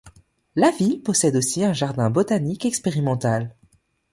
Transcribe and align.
La 0.55 0.71
ville 0.71 1.03
possède 1.03 1.35
aussi 1.35 1.63
un 1.63 1.73
jardin 1.73 2.09
botanique 2.09 2.65
expérimental. 2.65 3.55